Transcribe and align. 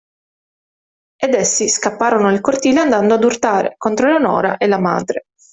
Ed 1.17 1.35
essi 1.35 1.69
scapparono 1.69 2.31
nel 2.31 2.41
cortile, 2.41 2.79
andando 2.79 3.13
ad 3.13 3.23
urtare 3.23 3.75
contro 3.77 4.07
Eleonora 4.07 4.57
e 4.57 4.65
la 4.65 4.79
madre. 4.79 5.27